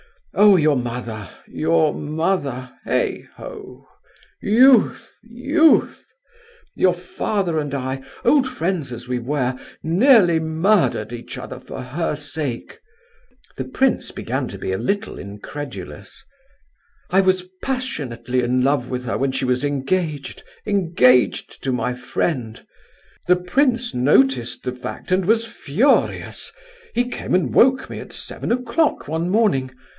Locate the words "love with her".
18.63-19.17